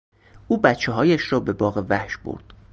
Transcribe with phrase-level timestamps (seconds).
[0.47, 2.43] او بچههایش را به باغوحش برد.